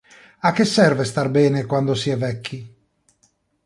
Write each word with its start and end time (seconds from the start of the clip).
A 0.47 0.51
che 0.51 0.65
serve 0.65 1.03
star 1.05 1.29
bene 1.29 1.67
quando 1.67 1.93
si 1.93 2.09
è 2.09 2.17
vecchi? 2.17 2.75